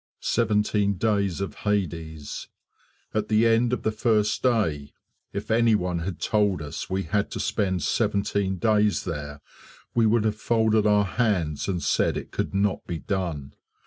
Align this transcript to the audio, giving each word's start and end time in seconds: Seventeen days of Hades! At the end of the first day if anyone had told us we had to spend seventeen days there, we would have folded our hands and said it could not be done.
Seventeen 0.23 0.95
days 0.95 1.41
of 1.41 1.53
Hades! 1.57 2.47
At 3.13 3.27
the 3.27 3.45
end 3.45 3.71
of 3.71 3.83
the 3.83 3.91
first 3.91 4.41
day 4.41 4.93
if 5.31 5.51
anyone 5.51 5.99
had 5.99 6.19
told 6.19 6.59
us 6.59 6.89
we 6.89 7.03
had 7.03 7.29
to 7.29 7.39
spend 7.39 7.83
seventeen 7.83 8.55
days 8.57 9.03
there, 9.03 9.41
we 9.93 10.07
would 10.07 10.23
have 10.25 10.37
folded 10.41 10.87
our 10.87 11.05
hands 11.05 11.67
and 11.67 11.83
said 11.83 12.17
it 12.17 12.31
could 12.31 12.51
not 12.55 12.83
be 12.87 12.97
done. 12.97 13.53